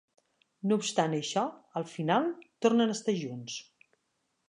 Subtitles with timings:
[0.71, 1.45] No obstant això,
[1.81, 2.33] al final,
[2.67, 3.63] tornen a estar junts.